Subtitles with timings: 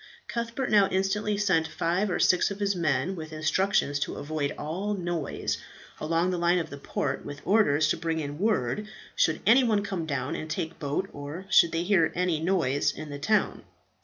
[0.27, 4.95] Cuthbert now instantly sent five or six of his men, with instructions to avoid all
[4.95, 5.59] noise,
[5.99, 9.83] along the line of the port, with orders to bring in word should any one
[9.83, 13.63] come down and take boat, or should they hear any noise in the town.